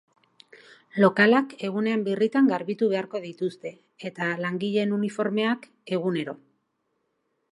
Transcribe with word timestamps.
Lokalak 1.01 1.51
egunean 1.67 2.05
birritan 2.07 2.47
garbitu 2.53 2.89
beharko 2.95 3.21
dituzte, 3.27 3.73
eta 4.11 4.29
langileen 4.47 4.97
uniformeak, 4.99 5.71
egunero. 5.99 6.37